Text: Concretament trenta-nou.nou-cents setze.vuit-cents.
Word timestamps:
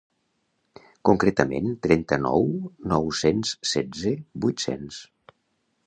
Concretament 1.09 1.67
trenta-nou.nou-cents 1.89 3.55
setze.vuit-cents. 3.75 5.03